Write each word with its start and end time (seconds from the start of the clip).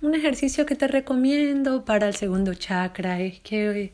un 0.00 0.14
ejercicio 0.14 0.66
que 0.66 0.76
te 0.76 0.88
recomiendo 0.88 1.84
para 1.84 2.08
el 2.08 2.14
segundo 2.14 2.54
chakra 2.54 3.20
es 3.20 3.40
que 3.40 3.92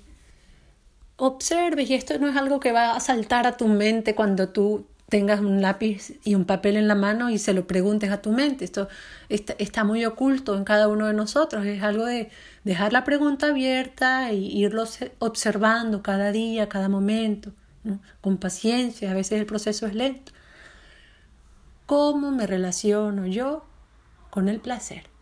observes, 1.17 1.88
y 1.91 1.95
esto 1.95 2.18
no 2.18 2.29
es 2.29 2.36
algo 2.36 2.61
que 2.61 2.73
va 2.73 2.95
a 2.95 3.00
saltar 3.00 3.47
a 3.47 3.57
tu 3.57 3.68
mente 3.68 4.15
cuando 4.15 4.49
tú 4.49 4.86
tengas 5.09 5.40
un 5.40 5.63
lápiz 5.63 6.18
y 6.25 6.34
un 6.34 6.45
papel 6.45 6.77
en 6.77 6.88
la 6.88 6.95
mano 6.95 7.31
y 7.31 7.38
se 7.38 7.52
lo 7.52 7.67
preguntes 7.67 8.11
a 8.11 8.20
tu 8.20 8.32
mente. 8.32 8.64
Esto 8.64 8.88
está, 9.29 9.84
muy 9.84 10.04
oculto 10.04 10.56
en 10.56 10.64
cada 10.64 10.88
uno 10.88 11.06
de 11.06 11.14
nosotros. 11.14 11.64
Es 11.66 11.82
algo 11.82 12.05
de 12.05 12.30
dejar 12.64 12.93
la 12.93 13.05
pregunta 13.05 13.48
abierta 13.48 14.30
e 14.30 14.34
irlo 14.34 14.84
observando 15.21 16.02
cada 16.02 16.32
día, 16.32 16.68
cada 16.68 16.89
momento, 16.89 17.52
con 18.21 18.39
paciencia. 18.39 19.11
A 19.11 19.14
veces 19.14 19.39
el 19.39 19.46
proceso 19.46 19.86
es 19.86 19.95
lento. 19.95 20.32
¿Cómo 21.86 22.30
me 22.30 22.46
relaciono 22.46 23.27
yo 23.27 23.64
con 24.30 24.48
el 24.48 24.59
placer? 24.59 25.13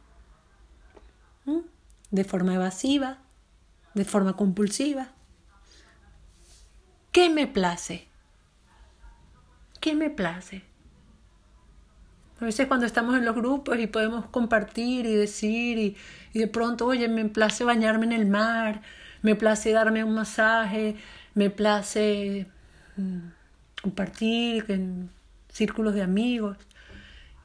De 2.12 2.23
forma 2.23 2.55
evasiva, 2.55 3.19
de 3.95 4.05
forma 4.05 4.37
compulsiva. 4.37 5.09
¿Qué 7.11 7.29
me 7.29 7.48
place? 7.48 8.07
¿Qué 9.80 9.95
me 9.95 10.11
place? 10.11 10.62
A 12.41 12.45
veces 12.45 12.67
cuando 12.67 12.87
estamos 12.87 13.17
en 13.17 13.25
los 13.25 13.34
grupos 13.34 13.79
y 13.79 13.87
podemos 13.87 14.27
compartir 14.27 15.06
y 15.06 15.15
decir 15.15 15.79
y, 15.79 15.97
y 16.33 16.39
de 16.39 16.48
pronto, 16.48 16.87
oye, 16.87 17.09
me 17.09 17.25
place 17.27 17.65
bañarme 17.65 18.06
en 18.06 18.12
el 18.12 18.27
mar, 18.27 18.83
me 19.23 19.34
place 19.34 19.73
darme 19.73 20.05
un 20.05 20.15
masaje, 20.15 20.97
me 21.34 21.51
place 21.51 22.47
mm, 22.97 23.19
compartir 23.83 24.67
en 24.69 25.11
círculos 25.48 25.95
de 25.95 26.03
amigos. 26.03 26.59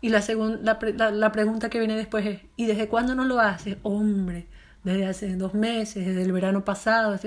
Y 0.02 0.10
la, 0.10 0.24
la, 0.62 1.12
la, 1.12 1.32
pregunta 1.32 1.70
que 1.70 1.80
viene 1.80 1.96
después 1.96 2.26
es, 2.26 2.42
¿y 2.56 2.66
desde 2.66 2.88
cuándo 2.88 3.16
no 3.16 3.26
lo 3.26 3.40
haces? 3.40 3.78
Hombre, 3.84 4.48
desde 4.84 5.06
hace 5.06 5.36
dos 5.36 5.54
meses, 5.54 6.06
desde 6.06 6.24
el 6.24 6.32
verano 6.32 6.64
pasado. 6.64 7.20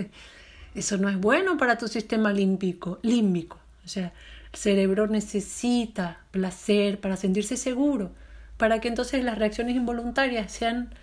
Eso 0.75 0.97
no 0.99 1.09
es 1.09 1.19
bueno 1.19 1.57
para 1.57 1.79
tu 1.79 1.89
sistema 1.89 2.33
límbico. 2.33 2.99
límbico. 3.03 3.59
O 3.85 3.89
sea, 3.89 4.13
el 4.53 4.59
cerebro 4.59 5.07
necesita 5.07 6.21
placer 6.31 7.01
para 7.01 7.17
sentirse 7.17 7.57
seguro, 7.57 8.13
para 8.57 8.81
que 8.81 8.89
entonces 8.89 9.25
las 9.25 9.39
reacciones 9.39 9.77
involuntarias 9.77 10.53
sean 10.53 10.95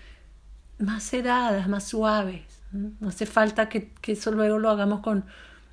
más 0.80 1.04
sedadas, 1.04 1.67
más 1.67 1.86
suaves. 1.86 2.44
No 2.72 3.09
hace 3.09 3.26
falta 3.26 3.70
que, 3.70 3.92
que 4.02 4.14
eso 4.14 4.32
luego 4.32 4.59
lo 4.59 4.70
hagamos 4.70 5.02
con, 5.02 5.26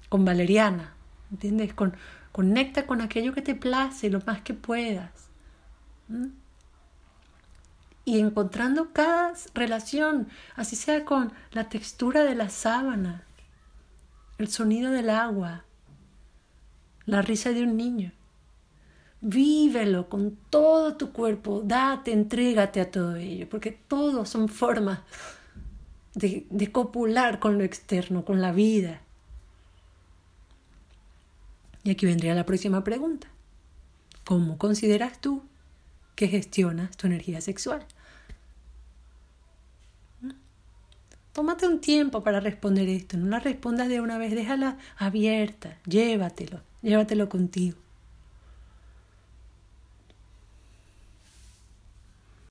con 0.09 0.25
valeriana. 0.25 0.95
¿Entiendes? 1.31 1.75
Con, 1.75 1.95
conecta 2.33 2.87
con 2.87 3.01
aquello 3.01 3.33
que 3.33 3.43
te 3.43 3.55
place 3.55 4.11
lo 4.11 4.21
más 4.27 4.43
que 4.43 4.55
puedas. 4.55 5.11
Y 8.05 8.19
encontrando 8.19 8.93
cada 8.93 9.33
relación, 9.55 10.29
así 10.57 10.77
sea 10.77 11.05
con 11.05 11.33
la 11.53 11.69
textura 11.69 12.25
de 12.25 12.35
la 12.35 12.51
sábana, 12.51 13.25
el 14.39 14.49
sonido 14.49 14.91
del 14.91 15.09
agua, 15.09 15.65
la 17.07 17.23
risa 17.23 17.51
de 17.51 17.63
un 17.63 17.77
niño. 17.77 18.13
Vívelo 19.23 20.11
con 20.11 20.37
todo 20.51 20.97
tu 20.97 21.13
cuerpo, 21.13 21.63
date, 21.65 22.13
entrégate 22.13 22.81
a 22.83 22.91
todo 22.91 23.17
ello, 23.17 23.49
porque 23.49 23.71
todos 23.71 24.29
son 24.29 24.49
formas 24.49 25.01
de, 26.15 26.47
de 26.51 26.73
copular 26.73 27.39
con 27.39 27.57
lo 27.57 27.65
externo, 27.65 28.27
con 28.27 28.43
la 28.43 28.53
vida. 28.53 29.01
Y 31.85 31.91
aquí 31.91 32.05
vendría 32.05 32.35
la 32.35 32.45
próxima 32.45 32.85
pregunta. 32.85 33.29
¿Cómo 34.25 34.59
consideras 34.59 35.21
tú 35.21 35.43
que 36.15 36.29
gestionas 36.29 36.97
tu 36.97 37.07
energía 37.07 37.41
sexual. 37.41 37.87
Tómate 41.33 41.67
un 41.67 41.81
tiempo 41.81 42.23
para 42.23 42.39
responder 42.39 42.89
esto, 42.89 43.17
no 43.17 43.27
la 43.27 43.41
respondas 43.41 43.89
de 43.89 44.01
una 44.01 44.19
vez, 44.19 44.33
déjala 44.35 44.79
abierta, 44.97 45.79
llévatelo, 45.85 46.61
llévatelo 46.81 47.29
contigo. 47.29 47.84